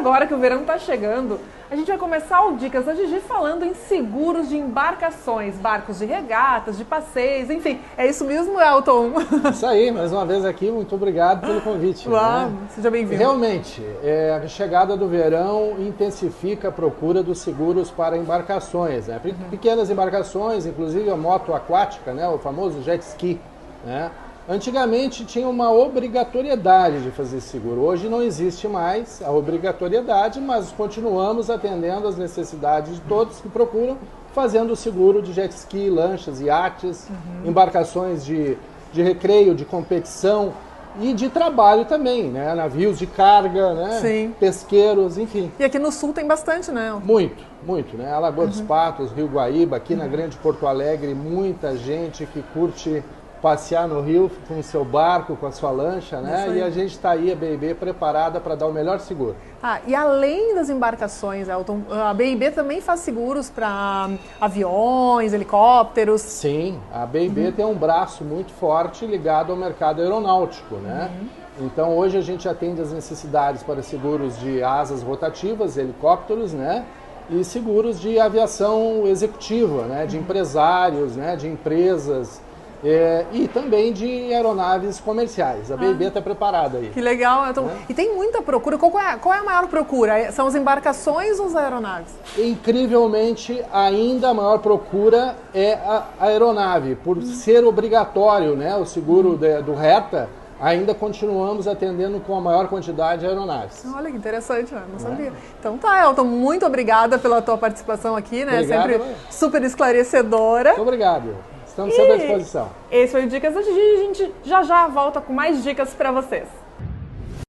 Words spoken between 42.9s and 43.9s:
de carga,